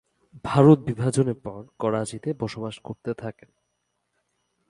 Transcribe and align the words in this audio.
ভারত 0.43 0.79
বিভাজনের 0.79 1.37
পর 1.43 1.61
করাচিতে 1.79 2.29
বসবাস 2.39 2.75
করতে 2.79 3.11
থাকেন। 3.13 3.49